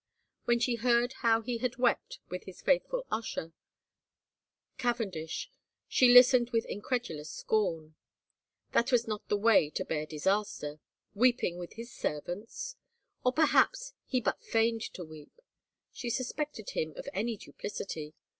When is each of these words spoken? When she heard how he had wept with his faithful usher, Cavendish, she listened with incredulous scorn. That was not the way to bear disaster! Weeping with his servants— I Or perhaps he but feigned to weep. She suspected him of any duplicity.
When 0.45 0.57
she 0.57 0.77
heard 0.77 1.13
how 1.21 1.43
he 1.43 1.59
had 1.59 1.77
wept 1.77 2.17
with 2.27 2.45
his 2.45 2.63
faithful 2.63 3.05
usher, 3.11 3.53
Cavendish, 4.79 5.51
she 5.87 6.09
listened 6.11 6.49
with 6.49 6.65
incredulous 6.65 7.29
scorn. 7.29 7.93
That 8.71 8.91
was 8.91 9.07
not 9.07 9.29
the 9.29 9.37
way 9.37 9.69
to 9.69 9.85
bear 9.85 10.07
disaster! 10.07 10.79
Weeping 11.13 11.59
with 11.59 11.73
his 11.73 11.93
servants— 11.93 12.77
I 13.23 13.29
Or 13.29 13.33
perhaps 13.33 13.93
he 14.07 14.19
but 14.21 14.41
feigned 14.43 14.81
to 14.95 15.05
weep. 15.05 15.39
She 15.93 16.09
suspected 16.09 16.71
him 16.71 16.93
of 16.95 17.07
any 17.13 17.37
duplicity. 17.37 18.15